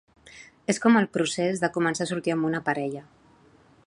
És 0.73 0.79
com 0.85 0.97
el 1.01 1.07
procés 1.17 1.61
de 1.65 1.69
començar 1.77 2.05
a 2.07 2.11
sortir 2.13 2.35
amb 2.37 2.49
una 2.53 2.63
parella. 2.71 3.05